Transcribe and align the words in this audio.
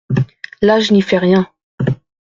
L’âge 0.63 0.91
n’y 0.91 1.03
fait 1.03 1.19
rien!… 1.19 1.47